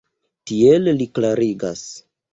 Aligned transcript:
Tiel 0.51 0.89
li 1.01 1.09
klarigas. 1.19 1.89